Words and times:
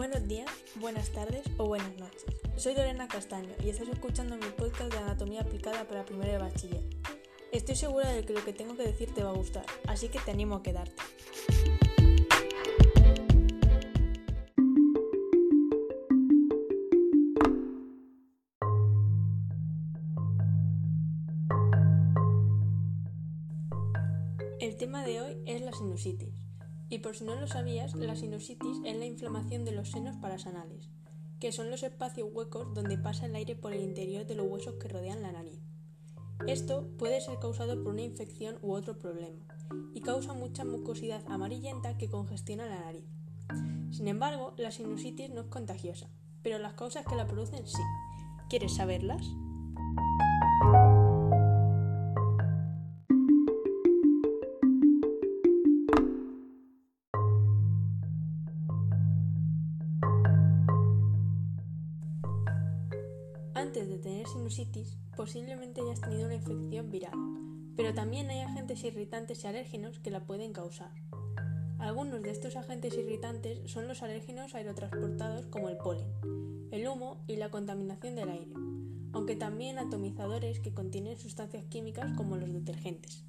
Buenos 0.00 0.26
días, 0.26 0.48
buenas 0.76 1.10
tardes 1.10 1.42
o 1.58 1.66
buenas 1.66 1.94
noches. 1.98 2.24
Soy 2.56 2.74
Lorena 2.74 3.06
Castaño 3.06 3.50
y 3.62 3.68
estás 3.68 3.86
escuchando 3.86 4.34
mi 4.34 4.46
podcast 4.46 4.90
de 4.90 4.96
anatomía 4.96 5.42
aplicada 5.42 5.86
para 5.86 6.06
primero 6.06 6.32
de 6.32 6.38
bachiller. 6.38 6.80
Estoy 7.52 7.76
segura 7.76 8.10
de 8.10 8.24
que 8.24 8.32
lo 8.32 8.42
que 8.42 8.54
tengo 8.54 8.74
que 8.74 8.84
decir 8.84 9.12
te 9.12 9.22
va 9.22 9.28
a 9.28 9.34
gustar, 9.34 9.66
así 9.86 10.08
que 10.08 10.18
te 10.18 10.30
animo 10.30 10.56
a 10.56 10.62
quedarte. 10.62 11.02
El 24.60 24.78
tema 24.78 25.04
de 25.04 25.20
hoy 25.20 25.42
es 25.44 25.60
la 25.60 25.72
sinusitis. 25.74 26.49
Y 26.90 26.98
por 26.98 27.16
si 27.16 27.24
no 27.24 27.36
lo 27.36 27.46
sabías, 27.46 27.94
la 27.94 28.16
sinusitis 28.16 28.78
es 28.84 28.96
la 28.96 29.06
inflamación 29.06 29.64
de 29.64 29.70
los 29.70 29.92
senos 29.92 30.16
parasanales, 30.16 30.90
que 31.38 31.52
son 31.52 31.70
los 31.70 31.84
espacios 31.84 32.28
huecos 32.32 32.74
donde 32.74 32.98
pasa 32.98 33.26
el 33.26 33.36
aire 33.36 33.54
por 33.54 33.72
el 33.72 33.82
interior 33.82 34.26
de 34.26 34.34
los 34.34 34.48
huesos 34.48 34.74
que 34.74 34.88
rodean 34.88 35.22
la 35.22 35.30
nariz. 35.30 35.60
Esto 36.48 36.88
puede 36.98 37.20
ser 37.20 37.38
causado 37.38 37.80
por 37.82 37.92
una 37.92 38.02
infección 38.02 38.58
u 38.60 38.72
otro 38.72 38.98
problema, 38.98 39.46
y 39.94 40.00
causa 40.00 40.32
mucha 40.32 40.64
mucosidad 40.64 41.22
amarillenta 41.28 41.96
que 41.96 42.10
congestiona 42.10 42.66
la 42.66 42.80
nariz. 42.80 43.04
Sin 43.92 44.08
embargo, 44.08 44.54
la 44.56 44.72
sinusitis 44.72 45.30
no 45.30 45.42
es 45.42 45.46
contagiosa, 45.46 46.08
pero 46.42 46.58
las 46.58 46.74
causas 46.74 47.06
que 47.06 47.14
la 47.14 47.26
producen 47.26 47.66
sí. 47.66 47.82
¿Quieres 48.48 48.74
saberlas? 48.74 49.24
Antes 63.60 63.90
de 63.90 63.98
tener 63.98 64.26
sinusitis, 64.26 64.96
posiblemente 65.14 65.82
hayas 65.82 66.00
tenido 66.00 66.24
una 66.24 66.36
infección 66.36 66.90
viral, 66.90 67.12
pero 67.76 67.92
también 67.92 68.30
hay 68.30 68.40
agentes 68.40 68.82
irritantes 68.84 69.44
y 69.44 69.48
alérgenos 69.48 69.98
que 69.98 70.10
la 70.10 70.24
pueden 70.24 70.54
causar. 70.54 70.90
Algunos 71.78 72.22
de 72.22 72.30
estos 72.30 72.56
agentes 72.56 72.94
irritantes 72.96 73.70
son 73.70 73.86
los 73.86 74.02
alérgenos 74.02 74.54
aerotransportados 74.54 75.44
como 75.44 75.68
el 75.68 75.76
polen, 75.76 76.08
el 76.70 76.88
humo 76.88 77.22
y 77.26 77.36
la 77.36 77.50
contaminación 77.50 78.16
del 78.16 78.30
aire, 78.30 78.54
aunque 79.12 79.36
también 79.36 79.78
atomizadores 79.78 80.58
que 80.60 80.72
contienen 80.72 81.18
sustancias 81.18 81.66
químicas 81.66 82.12
como 82.16 82.38
los 82.38 82.50
detergentes. 82.50 83.26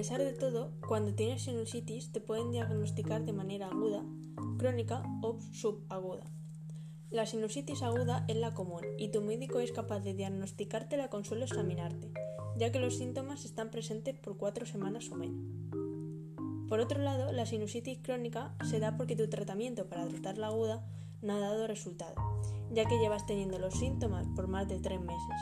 Pesar 0.00 0.20
de 0.20 0.32
todo, 0.32 0.72
cuando 0.88 1.12
tienes 1.12 1.42
sinusitis 1.42 2.10
te 2.10 2.22
pueden 2.22 2.52
diagnosticar 2.52 3.22
de 3.26 3.34
manera 3.34 3.66
aguda, 3.66 4.02
crónica 4.56 5.02
o 5.20 5.38
subaguda. 5.52 6.24
La 7.10 7.26
sinusitis 7.26 7.82
aguda 7.82 8.24
es 8.26 8.36
la 8.36 8.54
común 8.54 8.80
y 8.96 9.08
tu 9.08 9.20
médico 9.20 9.60
es 9.60 9.72
capaz 9.72 10.00
de 10.00 10.14
diagnosticártela 10.14 11.10
con 11.10 11.26
solo 11.26 11.44
examinarte, 11.44 12.10
ya 12.56 12.72
que 12.72 12.78
los 12.78 12.96
síntomas 12.96 13.44
están 13.44 13.70
presentes 13.70 14.18
por 14.18 14.38
cuatro 14.38 14.64
semanas 14.64 15.10
o 15.10 15.16
menos. 15.16 15.44
Por 16.66 16.80
otro 16.80 17.02
lado, 17.02 17.30
la 17.32 17.44
sinusitis 17.44 17.98
crónica 17.98 18.54
se 18.64 18.80
da 18.80 18.96
porque 18.96 19.16
tu 19.16 19.28
tratamiento 19.28 19.86
para 19.86 20.08
tratar 20.08 20.38
la 20.38 20.46
aguda 20.46 20.82
no 21.20 21.34
ha 21.34 21.40
dado 21.40 21.66
resultado, 21.66 22.14
ya 22.72 22.86
que 22.86 22.98
llevas 22.98 23.26
teniendo 23.26 23.58
los 23.58 23.74
síntomas 23.74 24.26
por 24.34 24.48
más 24.48 24.66
de 24.66 24.80
tres 24.80 24.98
meses. 24.98 25.36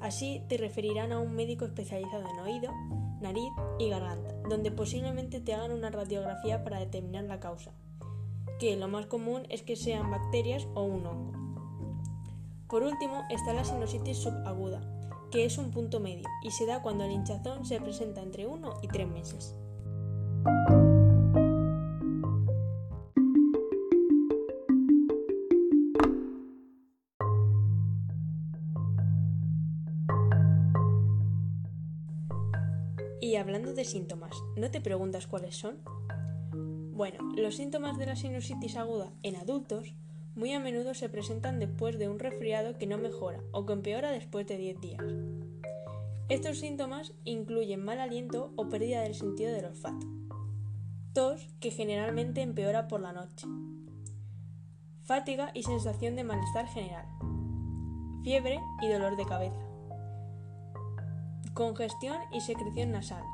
Así 0.00 0.42
te 0.48 0.56
referirán 0.56 1.12
a 1.12 1.20
un 1.20 1.32
médico 1.36 1.64
especializado 1.64 2.28
en 2.28 2.40
oído, 2.40 2.72
nariz 3.22 3.50
y 3.78 3.88
garganta, 3.88 4.34
donde 4.48 4.70
posiblemente 4.70 5.40
te 5.40 5.54
hagan 5.54 5.72
una 5.72 5.90
radiografía 5.90 6.62
para 6.64 6.78
determinar 6.78 7.24
la 7.24 7.40
causa, 7.40 7.72
que 8.58 8.76
lo 8.76 8.88
más 8.88 9.06
común 9.06 9.46
es 9.48 9.62
que 9.62 9.76
sean 9.76 10.10
bacterias 10.10 10.66
o 10.74 10.82
un 10.82 11.06
hongo. 11.06 11.32
Por 12.68 12.82
último 12.82 13.22
está 13.30 13.52
la 13.52 13.64
sinusitis 13.64 14.18
subaguda, 14.18 14.80
que 15.30 15.44
es 15.44 15.58
un 15.58 15.70
punto 15.70 16.00
medio 16.00 16.28
y 16.42 16.50
se 16.50 16.66
da 16.66 16.82
cuando 16.82 17.04
el 17.04 17.12
hinchazón 17.12 17.64
se 17.64 17.80
presenta 17.80 18.22
entre 18.22 18.46
1 18.46 18.74
y 18.82 18.88
3 18.88 19.08
meses. 19.08 19.54
Hablando 33.42 33.74
de 33.74 33.84
síntomas, 33.84 34.36
¿no 34.56 34.70
te 34.70 34.80
preguntas 34.80 35.26
cuáles 35.26 35.56
son? 35.56 35.78
Bueno, 36.94 37.18
los 37.36 37.56
síntomas 37.56 37.98
de 37.98 38.06
la 38.06 38.14
sinusitis 38.14 38.76
aguda 38.76 39.12
en 39.24 39.34
adultos 39.34 39.94
muy 40.36 40.52
a 40.52 40.60
menudo 40.60 40.94
se 40.94 41.08
presentan 41.08 41.58
después 41.58 41.98
de 41.98 42.08
un 42.08 42.20
resfriado 42.20 42.78
que 42.78 42.86
no 42.86 42.98
mejora 42.98 43.42
o 43.50 43.66
que 43.66 43.72
empeora 43.72 44.12
después 44.12 44.46
de 44.46 44.56
10 44.56 44.80
días. 44.80 45.02
Estos 46.28 46.60
síntomas 46.60 47.14
incluyen 47.24 47.84
mal 47.84 48.00
aliento 48.00 48.52
o 48.56 48.68
pérdida 48.68 49.00
del 49.02 49.16
sentido 49.16 49.52
del 49.52 49.66
olfato, 49.66 50.06
tos 51.12 51.48
que 51.58 51.72
generalmente 51.72 52.42
empeora 52.42 52.86
por 52.86 53.00
la 53.00 53.12
noche, 53.12 53.46
fatiga 55.02 55.50
y 55.52 55.64
sensación 55.64 56.14
de 56.14 56.22
malestar 56.22 56.68
general, 56.68 57.06
fiebre 58.22 58.60
y 58.80 58.88
dolor 58.88 59.16
de 59.16 59.26
cabeza, 59.26 59.71
congestión 61.54 62.16
y 62.32 62.40
secreción 62.40 62.92
nasal, 62.92 63.24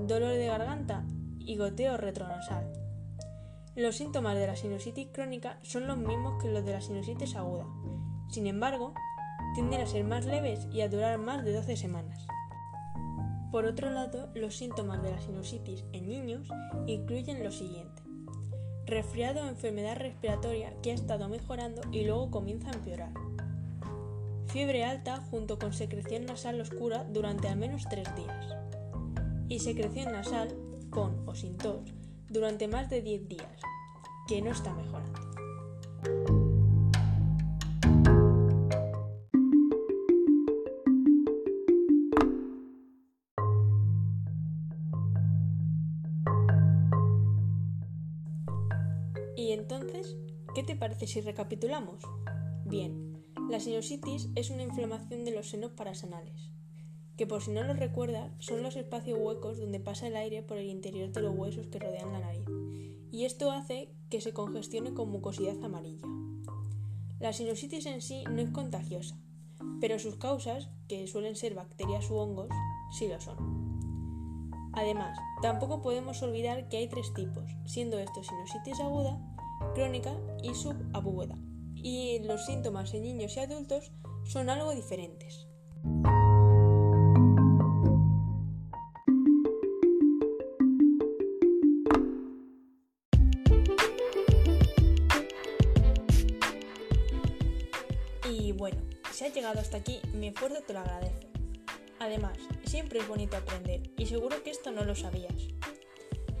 dolor 0.00 0.32
de 0.32 0.46
garganta 0.46 1.04
y 1.38 1.56
goteo 1.56 1.96
retronasal. 1.96 2.72
Los 3.76 3.96
síntomas 3.96 4.34
de 4.36 4.46
la 4.46 4.56
sinusitis 4.56 5.08
crónica 5.12 5.58
son 5.62 5.86
los 5.86 5.96
mismos 5.96 6.42
que 6.42 6.50
los 6.50 6.64
de 6.64 6.72
la 6.72 6.80
sinusitis 6.80 7.36
aguda. 7.36 7.66
Sin 8.28 8.46
embargo, 8.48 8.94
tienden 9.54 9.80
a 9.80 9.86
ser 9.86 10.04
más 10.04 10.26
leves 10.26 10.66
y 10.72 10.80
a 10.80 10.88
durar 10.88 11.18
más 11.18 11.44
de 11.44 11.52
12 11.52 11.76
semanas. 11.76 12.26
Por 13.52 13.64
otro 13.64 13.90
lado, 13.90 14.30
los 14.34 14.56
síntomas 14.56 15.02
de 15.02 15.12
la 15.12 15.20
sinusitis 15.20 15.84
en 15.92 16.08
niños 16.08 16.48
incluyen 16.86 17.44
lo 17.44 17.52
siguiente. 17.52 18.02
Resfriado 18.86 19.44
o 19.44 19.48
enfermedad 19.48 19.96
respiratoria 19.96 20.74
que 20.82 20.90
ha 20.90 20.94
estado 20.94 21.28
mejorando 21.28 21.82
y 21.92 22.04
luego 22.04 22.30
comienza 22.30 22.70
a 22.70 22.74
empeorar. 22.74 23.12
Fiebre 24.52 24.84
alta 24.84 25.20
junto 25.30 25.60
con 25.60 25.72
secreción 25.72 26.26
nasal 26.26 26.60
oscura 26.60 27.04
durante 27.04 27.46
al 27.46 27.56
menos 27.56 27.84
3 27.88 28.16
días. 28.16 28.46
Y 29.48 29.60
secreción 29.60 30.10
nasal 30.10 30.48
con 30.90 31.28
o 31.28 31.36
sin 31.36 31.56
tos 31.56 31.94
durante 32.28 32.66
más 32.66 32.90
de 32.90 33.00
10 33.00 33.28
días, 33.28 33.60
que 34.26 34.42
no 34.42 34.50
está 34.50 34.74
mejorando. 34.74 35.20
Y 49.36 49.52
entonces, 49.52 50.16
¿qué 50.56 50.64
te 50.64 50.74
parece 50.74 51.06
si 51.06 51.20
recapitulamos? 51.20 52.02
Bien, 52.64 53.09
la 53.50 53.58
sinusitis 53.58 54.28
es 54.36 54.50
una 54.50 54.62
inflamación 54.62 55.24
de 55.24 55.32
los 55.32 55.50
senos 55.50 55.72
parasanales, 55.72 56.52
que 57.16 57.26
por 57.26 57.42
si 57.42 57.50
no 57.50 57.64
lo 57.64 57.74
recuerdas 57.74 58.30
son 58.38 58.62
los 58.62 58.76
espacios 58.76 59.18
huecos 59.20 59.58
donde 59.58 59.80
pasa 59.80 60.06
el 60.06 60.14
aire 60.14 60.44
por 60.44 60.56
el 60.56 60.68
interior 60.68 61.10
de 61.10 61.20
los 61.20 61.36
huesos 61.36 61.66
que 61.66 61.80
rodean 61.80 62.12
la 62.12 62.20
nariz, 62.20 62.46
y 63.10 63.24
esto 63.24 63.50
hace 63.50 63.92
que 64.08 64.20
se 64.20 64.32
congestione 64.32 64.94
con 64.94 65.10
mucosidad 65.10 65.62
amarilla. 65.64 66.06
La 67.18 67.32
sinusitis 67.32 67.86
en 67.86 68.02
sí 68.02 68.22
no 68.30 68.40
es 68.40 68.50
contagiosa, 68.50 69.18
pero 69.80 69.98
sus 69.98 70.14
causas, 70.14 70.70
que 70.86 71.08
suelen 71.08 71.34
ser 71.34 71.54
bacterias 71.54 72.08
u 72.08 72.18
hongos, 72.18 72.48
sí 72.96 73.08
lo 73.08 73.20
son. 73.20 74.30
Además, 74.74 75.18
tampoco 75.42 75.82
podemos 75.82 76.22
olvidar 76.22 76.68
que 76.68 76.76
hay 76.76 76.88
tres 76.88 77.12
tipos, 77.14 77.50
siendo 77.66 77.98
estos 77.98 78.28
sinusitis 78.28 78.78
aguda, 78.78 79.20
crónica 79.74 80.16
y 80.40 80.54
subaguda, 80.54 81.36
y 81.82 82.20
los 82.20 82.46
síntomas 82.46 82.92
en 82.94 83.02
niños 83.02 83.36
y 83.36 83.40
adultos 83.40 83.92
son 84.24 84.50
algo 84.50 84.74
diferentes. 84.74 85.46
Y 98.28 98.52
bueno, 98.52 98.80
si 99.12 99.24
has 99.24 99.34
llegado 99.34 99.60
hasta 99.60 99.78
aquí, 99.78 100.00
mi 100.14 100.28
esfuerzo 100.28 100.62
te 100.66 100.72
lo 100.72 100.80
agradece. 100.80 101.28
Además, 101.98 102.38
siempre 102.64 103.00
es 103.00 103.08
bonito 103.08 103.36
aprender 103.36 103.90
y 103.98 104.06
seguro 104.06 104.42
que 104.42 104.50
esto 104.50 104.70
no 104.70 104.84
lo 104.84 104.94
sabías. 104.94 105.34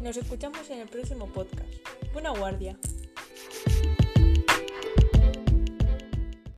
Nos 0.00 0.16
escuchamos 0.16 0.70
en 0.70 0.80
el 0.80 0.88
próximo 0.88 1.26
podcast. 1.26 1.68
Buena 2.12 2.30
guardia. 2.30 2.78